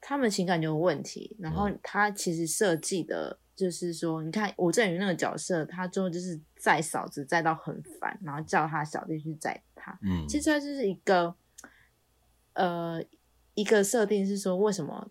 [0.00, 1.36] 他们情感就有问题。
[1.38, 9.98] 然后嗯他其实设计的就是说，你看吴镇宇那个角色，他最后就是载嫂子载到很烦，然后叫他小弟去载他。
[10.02, 11.34] 嗯，其实他就是一个
[12.54, 13.02] 呃
[13.54, 15.10] 一个设定是说，为什么？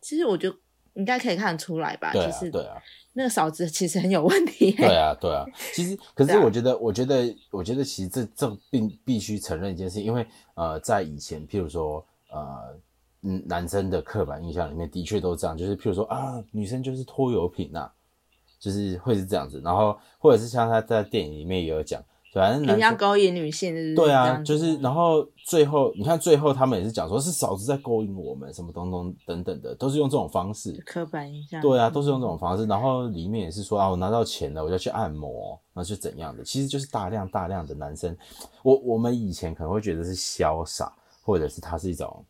[0.00, 0.56] 其实我觉得
[0.94, 2.80] 应该可以看得出来吧，对啊就是对啊。
[3.14, 12.74] 那个嫂子其实很有问题、 对啊，对啊， 其实可是我觉得，我觉得，我觉得其实这这并必须承认一件事，因为呃，在以前，譬如说呃，
[13.22, 17.90] 嗯，男生的刻板印象里面的确都这样，就是譬如说啊，女生就是拖油瓶呐、
[18.58, 31.60] 就是会是这样子，然后或者是像他在电影里面也有讲，反正人家勾引女性，就是对啊，就是然后最后你看最后他们也是讲说是嫂子在勾引我们什么东东等等的，都是用这种方式，刻板印象。
[31.60, 32.64] 对啊，都是用这种方式。
[32.66, 36.42] 然后里面也是说啊，我拿到钱了，我就去按摩，那是怎样的？
[36.42, 38.16] 其实就是大量大量的男生。
[38.62, 42.24] 我我们以前可能会觉得是潇洒，或者是他是一种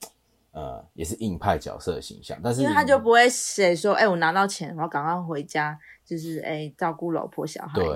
[0.53, 7.87] 呃，也是硬派角色的形象，但是因为他就不会写说，哎、我拿到钱，我要赶快回家，就是哎、照顾老婆小孩，对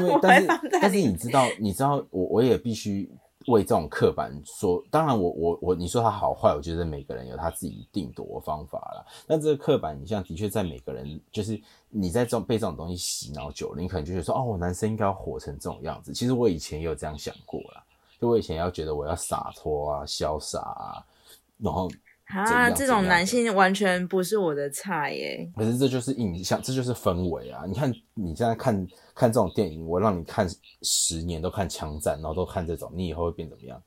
[0.00, 0.48] 因为 我但是
[0.80, 3.10] 但是你知道，你知道我我也必须
[3.46, 9.04] 为这种刻板说，当然我我我你说他好坏，我觉得每个人有他自己定夺的方法啦。
[9.26, 16.12] 但这个刻板印象的确在每个人，就是你在这种被这种东西洗脑久了，你可能就觉得说，哦，我男生应该要活成这种样子。
[16.12, 17.82] 其实我以前也有这样想过啦，
[18.20, 21.02] 就我以前要觉得我要洒脱啊、潇洒啊，
[21.62, 21.90] 然后
[22.26, 25.50] 啊，这种男性完全不是我的菜耶。
[25.56, 27.64] 可是这就是印象，这就是氛围啊！
[27.66, 30.48] 你看你现在看看这种电影，我让你看
[30.82, 33.82] 十年都看枪战，然后都看这种，你以后会变怎么样？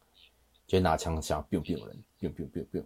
[0.65, 2.83] 就拿枪想要 biu biu 人，biu biu biu biu，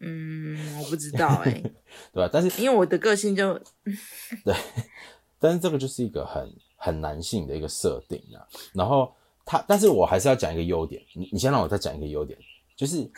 [0.00, 1.52] 嗯，我不知道哎，
[2.12, 2.30] 对吧？
[2.32, 3.52] 但是因为我的个性就
[4.44, 4.54] 对
[5.38, 8.46] 但是这个就是一个很很男性的一个设定啊。
[8.72, 9.12] 然后
[9.44, 12.38] 他，但是我还是要讲一个优点，你你先让我再讲一个优点，
[12.82, 13.08] 就是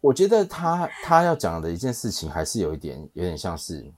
[0.00, 3.92] 我觉得他他要讲的一件事情，还是有一点有点像是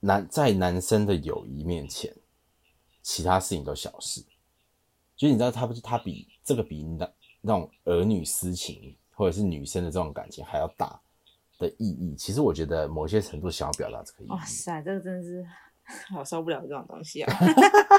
[0.00, 2.12] 男在男生的友谊面前，
[3.00, 4.20] 其他事情都小事。
[5.14, 7.08] 就是你知道他不是他比这个比那
[7.42, 11.00] 那种儿女私情或者是女生的这种感情还要大
[11.60, 14.30] 的意义，其实我觉得某些程度想要表达这个意义。
[14.30, 15.46] 哇塞，这个真的是
[16.12, 17.32] 好受不了这种东西啊！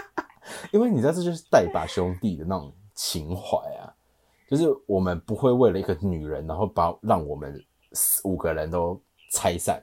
[0.74, 3.96] 因为你知道，这就是带把兄弟的那种情怀啊，
[4.56, 7.60] 就是我们不会为了一个女人，然后把让我们
[7.94, 9.82] 四五个人都拆散。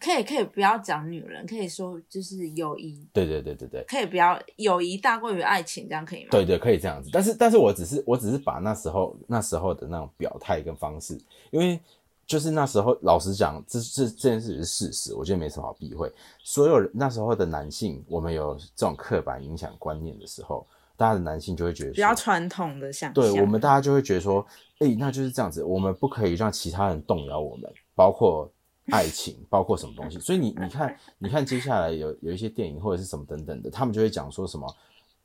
[0.00, 6.30] 可以可以不要讲女人，可以说就是友谊，对对对对对可以不要友谊大过于爱情，这样可以吗？
[6.30, 7.10] 对对，可以这样子。
[7.12, 11.20] 但是但是我只是我只是把那时候那时候的那种表态跟方式，
[11.50, 11.78] 因为
[12.26, 16.10] 就是那时候老实讲，这这这件事是事实，我觉得没什么好避讳。
[16.42, 23.14] 所有人那时候的男性，我们有这种刻板影响观念的时候，大家的男性就会觉得比较传统的想象。
[23.14, 24.46] 对我们大家就会觉得说，
[24.78, 28.50] 诶、那就是这样子，我们不可以让其他人动摇我们，包括
[28.92, 30.18] 爱情，包括什么东西。
[30.20, 34.66] 所以你你看，你看接下来有有一些电影或者是什么等等的，他们就会讲说什么，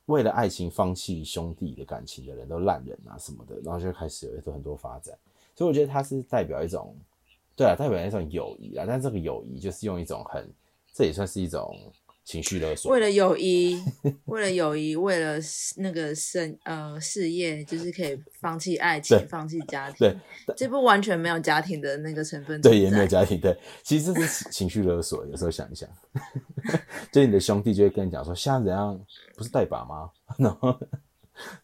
[0.06, 5.14] 为了爱情放弃兄弟的感情的人都烂人啊什么的，然后就开始有很多发展。
[5.54, 6.96] 所以我觉得它是代表一种，
[7.54, 10.50] 对啊，代表一种友谊啊，但这个友谊就是用一种很，
[10.94, 11.76] 这也算是一种
[12.30, 12.92] 情绪勒索。
[12.94, 13.76] 为了友谊，
[14.26, 15.36] 为了友谊，为了
[15.78, 19.96] 那个生呃事业，就是可以放弃爱情，放弃家庭。
[19.98, 20.16] 对，
[20.56, 22.60] 这部完全没有家庭的那个成分。
[22.60, 23.40] 对，也没有家庭。
[23.40, 25.26] 对，其实这是情绪勒索。
[25.26, 25.88] 有时候想一想，
[27.10, 29.04] 就你的兄弟就会跟你讲说，现在怎样
[29.36, 30.08] 不是带把吗？
[30.38, 30.78] 然后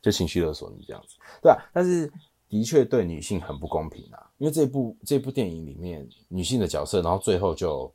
[0.03, 2.11] 就情绪勒索你这样子，对啊，但是
[2.49, 7.93] 的确对女性很不公平啊，因为这部这部电影里面女性的角色，然后最后就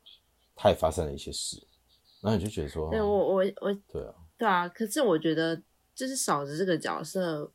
[0.55, 1.61] 她也发生了一些事。
[2.21, 4.69] 然后你就觉得说，对我我我，对啊，对啊。
[4.69, 5.59] 可是我觉得，
[5.95, 7.51] 就是嫂子这个角色，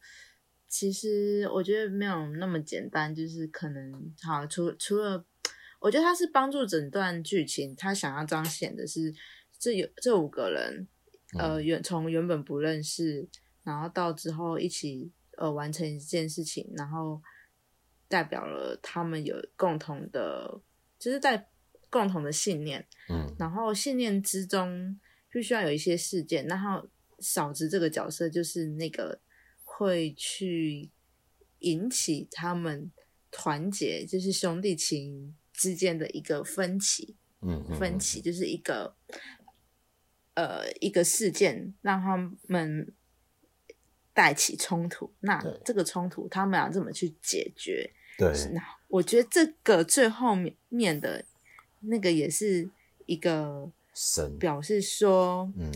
[0.66, 3.14] 其实我觉得没有那么简单。
[3.14, 5.24] 就是可能，好，除除了，
[5.78, 9.14] 我觉得他是帮助整段剧情，他想要彰显的是，
[9.56, 10.88] 这有这五个人，
[11.38, 13.28] 呃，原从原本不认识，
[13.62, 17.22] 然后到之后一起呃完成一件事情，然后
[18.08, 20.60] 代表了他们有共同的，
[20.98, 21.48] 就是在。
[21.96, 26.86] 共同的信念，嗯，然后信念之中必须要有一些事件，然后
[27.20, 29.18] 嫂子这个角色就是那个
[29.64, 30.90] 会去
[31.60, 32.92] 引起他们
[33.30, 38.94] 团结，就是兄弟情之间的一个分歧，嗯，分歧就是一个
[40.34, 42.92] 呃一个事件让他们
[44.12, 47.90] 带起冲突，那这个冲突他们要怎么去解决？
[48.18, 51.24] 对，那我觉得这个最后面面的。
[51.80, 52.68] 那个也是
[53.06, 55.70] 一个神表示说，嗯，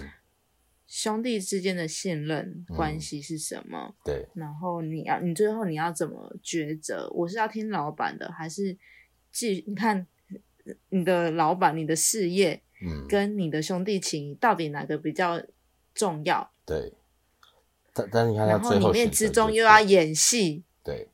[0.87, 3.95] 兄弟之间的信任关系是什么？
[4.05, 7.09] 对，然后你要你最后你要怎么抉择？
[7.15, 8.77] 我是要听老板的，还是
[9.31, 10.07] 继你看
[10.89, 15.43] 你的老板、你的事业，嗯，跟你的兄弟情，到底哪个比较
[15.95, 16.51] 重要？
[16.67, 16.93] 对，
[17.93, 21.09] 但但你看，然后里面之中又要演戏，对。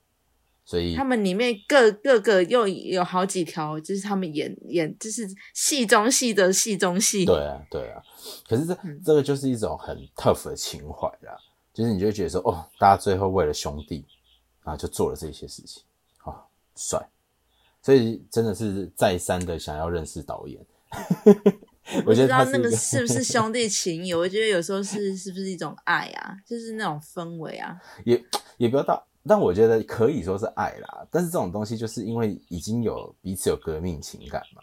[0.68, 5.24] 所以他们里面各各个又有好几条，就是他们演演，就是
[5.54, 7.24] 戏中戏的戏中戏。
[7.24, 8.02] 对啊，对啊。
[8.48, 11.38] 可是这这个就是一种很 tough 的情怀啦，
[11.72, 14.04] 就是你就觉得说，哦，大家最后为了兄弟，
[14.64, 15.84] 啊就做了这些事情，
[16.24, 16.34] 啊，
[16.74, 17.08] 帅。
[17.80, 20.66] 所以真的是再三的想要认识导演。
[21.98, 27.80] 我不知道那个是不是 兄弟情谊，我觉得有时候是是不是一种爱啊，就是那种氛围啊。
[28.04, 28.20] 也
[28.56, 29.06] 也不要到。
[29.28, 34.62] 但我觉得可以说是爱啦，但是这种东西就是因为已经有彼此有革命情感嘛，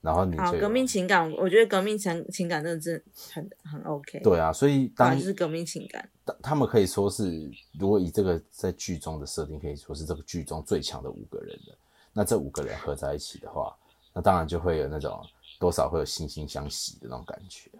[0.00, 4.20] 然后你好革命情感，我觉得革命情情感真的是很很 OK。
[4.20, 6.08] 对啊，所以当然是革命情感，
[6.42, 11.76] 他们可以说是，如果以这个在剧中的设定，可以说是这个剧中最强的五个人的。
[12.12, 13.76] 那这五个人合在一起的话，
[14.14, 15.20] 那当然就会有那种
[15.58, 17.70] 多少会有惺惺相惜的那种感觉，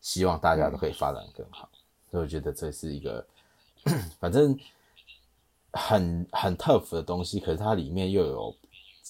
[0.00, 1.68] 希望大家都可以发展更好。
[2.10, 3.26] 所以我觉得这是一个，
[4.18, 4.58] 反正。
[5.78, 8.56] 很很 tough 的东西，可是它里面又有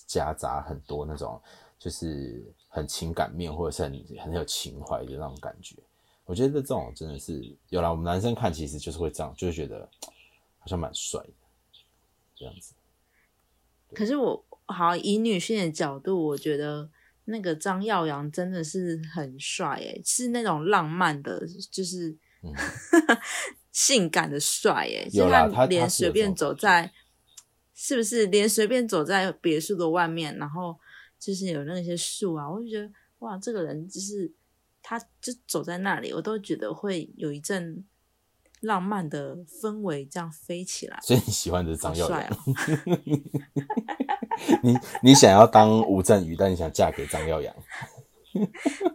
[0.06, 1.40] 夹杂很多那种，
[1.78, 5.74] 就是很情感面或者是很很有情怀的那种感觉。
[6.24, 9.88] 我觉得这种真的是有了我们男生看，其实就是会这样，就是觉得
[10.58, 11.32] 好像蛮帅的
[12.36, 12.74] 这样子。
[13.94, 16.90] 可是我好以女性的角度，我觉得
[17.24, 22.16] 那个张耀扬真的是很帅诶，是那种浪漫的，就是。
[23.78, 26.92] 性感的帅耶，就他连随便走在，
[27.76, 30.76] 是不是连随便走在别墅的外面，然后
[31.16, 34.32] 就是有那些树啊，我就觉得哇，这个人就是
[34.82, 37.84] 他就走在那里，我都觉得会有一阵
[38.62, 40.98] 浪漫的氛围这样飞起来。
[41.00, 42.28] 所以你喜欢的是张耀扬，
[44.60, 47.54] 你你想要当吴镇宇，但你想嫁给张耀扬？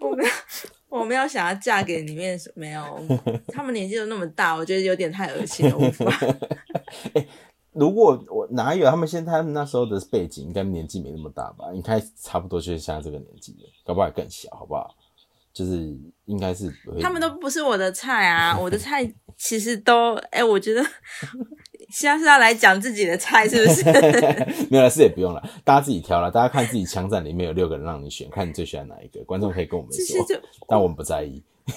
[0.02, 0.30] 我没有。
[1.00, 2.84] 我没有想要嫁给里面没有，
[3.48, 6.06] 他们年纪都那么大，我觉得有点太恶心了，无法。
[7.14, 7.28] 哎，
[7.72, 11.74] 如果我哪有他们现在他们那时候的背景，应该年纪没那么大吧？
[11.74, 14.96] 应该差不多就是像这个年纪的，搞不好更小，好不好？
[15.52, 20.84] 就是应该是他们都不是我的菜啊，我的菜其实都哎，我觉得。
[21.94, 23.84] 现在是要来讲自己的菜，是不是？
[24.68, 26.32] 没有了，是也不用了，大家自己挑了。
[26.32, 29.24] 大家看自己枪战里面有六个人让你选，看你最喜欢哪一个。
[29.26, 30.26] 观众可以跟我们说，
[30.68, 31.44] 但我们不在意。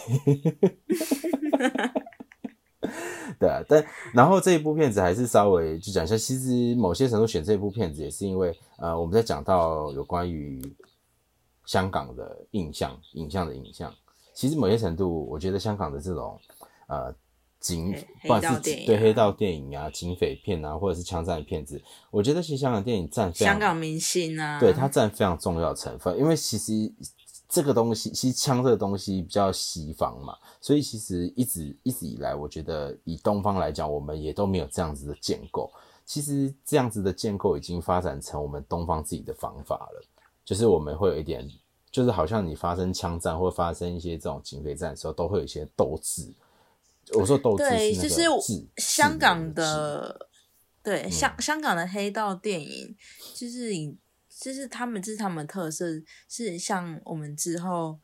[3.39, 10.63] 对啊，但然后这一部片子还是稍微就讲一下，其实某些程度选这部片子也是因为，呃，我们在讲到有关于
[11.67, 13.93] 香港的印象、影像的影像。
[14.33, 16.41] 其实某些程度，我觉得香港的这种，
[16.89, 17.15] 呃。
[17.67, 17.93] 警，
[18.23, 26.17] 不管是对黑道电影啊、警匪片啊，或者是枪战片子，我觉得其实香港电影占香港明星啊，对它占非常重要的成分。
[26.17, 26.73] 因为其实
[27.49, 35.69] 这个东西，其实枪这个东西比较西方嘛，所以其实一直一直以来，我觉得以东方来讲，我们也都没有这样子的建构。
[36.05, 40.03] 其实这样子的建构已经发展成我们东方自己的方法了，
[40.45, 41.49] 就是我们会有一点。
[41.89, 46.31] 就是好像你发生枪战或发生一些这种警匪战的时候，都会有一些斗志。
[47.15, 48.23] 我说斗志对，就是
[48.77, 50.29] 香港的，
[50.83, 52.97] 对嗯香香港的黑道电影，
[53.35, 53.97] 就是以
[54.29, 55.87] 就是他们这是他们的特色，
[56.29, 57.99] 是像我们之后。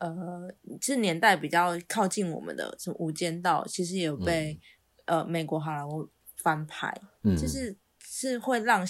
[0.00, 0.48] 呃，
[0.80, 4.60] 是年代比较靠近我们的，什么《无间道》，其实也有被、
[5.06, 6.88] 呃美国好莱坞翻拍，
[7.24, 8.86] 嗯，就是是会让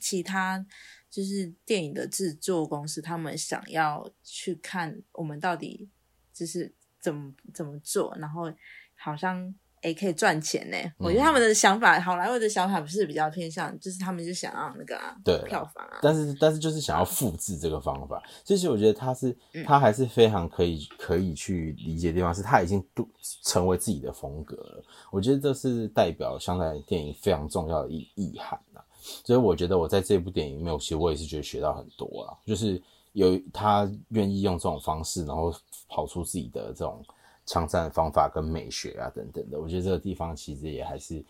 [0.00, 0.64] 其他
[1.10, 5.90] 就是电影的制作公司，他们想要去看我们到底
[6.32, 8.50] 就是怎么怎么做，然后
[8.96, 10.76] 好像诶可以赚钱呢。
[10.98, 23.08] 我觉得他们的想法，好莱坞的想法不是比较偏向，就是他们就想要那个、啊、对票房啊，但是但是就是想要复制这个方法，其实我觉得他是嗯他还是非常可以可以去理解的地方，是他已经都
[23.42, 24.84] 成为自己的风格了。
[25.10, 28.80] 我觉得这是代表香港电影非常重要的意意涵呐。
[29.24, 32.80] 所以我觉得我在这部电影里面，其实我也是觉得学到很多啊，就是
[33.12, 35.50] 有他愿意用这种方式，然后
[35.90, 37.04] 跑出自己的这种
[37.44, 39.60] 枪战方法跟美学啊等等的。
[39.60, 41.22] 我觉得这个地方其实也还是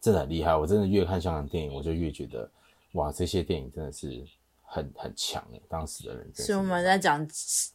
[0.00, 0.54] 真的很厉害。
[0.54, 2.50] 我真的越看香港电影，我就越觉得
[2.92, 4.24] 哇，这些电影真的是
[4.64, 6.56] 很很强诶，当时的人真的是。
[6.56, 7.26] 我们在讲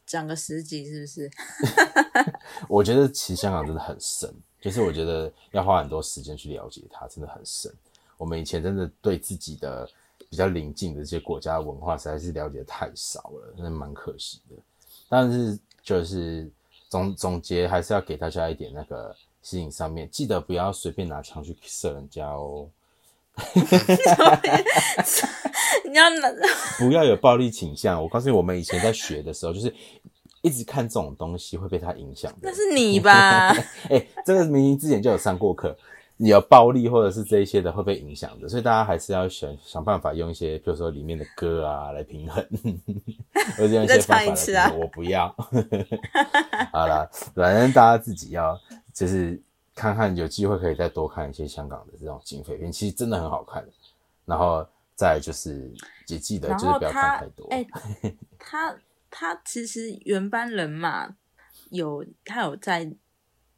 [0.05, 1.31] 讲个十集，是不是？
[2.67, 7.71] 我觉得其实香港真的很深，就是我觉得要花很多时间去了解它，真的很深。
[8.17, 9.89] 我们以前真的对自己的
[10.29, 14.55] 比较邻近的这些国家的文化实在是了解太少了，真的蛮可惜的。
[15.09, 16.49] 但是就是
[16.89, 22.69] 总总结还是要给大家一点那个事情上面，记得不要随便拿枪去射人家哦，
[25.85, 26.29] 你要拿
[26.77, 28.01] 不要有暴力倾向。
[28.01, 29.73] 我告诉你，我们以前在学的时候，就是
[30.41, 32.37] 一直看这种东西会被它影响的。
[32.43, 33.51] 那是你吧？
[33.89, 35.79] 哎、这个明明之前就有上过课，你
[36.29, 42.45] 有暴力或者是这一些的会被影响的，所以大家还是要想想办法用一些，比如说里面的歌啊来平衡，
[43.57, 44.71] 或者用一些方法来。
[44.73, 45.27] 我不要，
[46.71, 48.59] 好啦，反正大家自己要
[48.93, 49.41] 就是
[49.73, 53.65] 看看有机会可以再多看一些香港的这种警匪片，其实真的很好看。
[54.25, 54.65] 然后
[54.95, 55.73] 再就是
[56.07, 57.65] 也记得就是不要看太多，哎、
[58.37, 58.75] 他
[59.09, 61.15] 他其实原班人马
[61.71, 62.89] 有他有在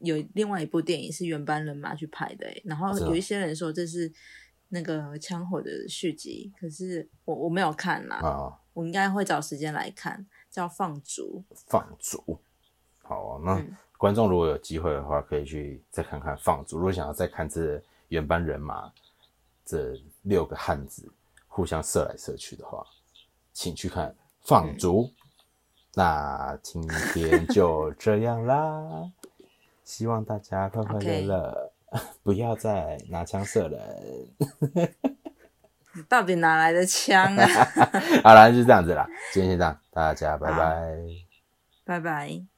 [0.04, 4.12] 有另外一部电影是原班人马去拍的、哎，然后有一些人说这是
[4.68, 8.60] 那个枪火的续集，可是我我没有看啦，啊。
[8.74, 12.40] 我应该会找时间来看，叫《放逐放逐。
[13.02, 16.76] 好、那嗯观众如果有机会的话，可以去再看看放逐。
[16.76, 18.92] 如果想要再看这原班人马
[19.64, 21.08] 这六个汉子
[21.46, 22.84] 互相射来射去的话，
[23.52, 25.08] 请去看放逐。
[25.94, 26.82] 那今
[27.14, 29.08] 天就这样啦，
[29.84, 31.72] 希望大家快快乐乐
[32.24, 33.80] 不要再拿枪射人。》，
[35.94, 37.46] 你到底哪来的枪啊？
[38.24, 40.96] 好啦，就这样子啦，今天先这样，大家拜好拜。
[41.84, 42.53] 拜拜。